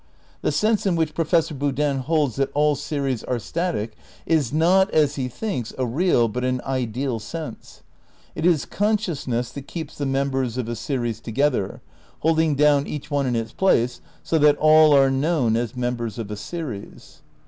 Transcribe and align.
The 0.41 0.51
sense 0.51 0.87
in 0.87 0.95
which 0.95 1.13
Professor 1.13 1.53
Boodin 1.53 1.99
holds 1.99 2.35
that 2.37 2.49
all 2.55 2.73
series 2.73 3.23
are 3.25 3.37
static 3.37 3.95
is 4.25 4.51
not, 4.51 4.89
as 4.89 5.13
he 5.13 5.27
thinks, 5.27 5.75
a 5.77 5.85
real 5.85 6.27
but 6.27 6.43
an 6.43 6.59
ideal 6.65 7.19
sense. 7.19 7.83
It 8.33 8.43
is 8.43 8.65
conscious 8.65 9.27
ness 9.27 9.51
that 9.51 9.67
keeps 9.67 9.95
the 9.95 10.07
members 10.07 10.57
of 10.57 10.67
a 10.67 10.75
series 10.75 11.19
together, 11.19 11.83
hold 12.21 12.39
ing 12.39 12.55
down 12.55 12.87
each 12.87 13.11
one 13.11 13.27
in 13.27 13.35
its 13.35 13.51
place, 13.51 14.01
so 14.23 14.39
that 14.39 14.57
all 14.57 14.91
are 14.95 15.11
known 15.11 15.55
as 15.55 15.75
members 15.75 16.17
of 16.17 16.31
a 16.31 16.35
series. 16.35 17.21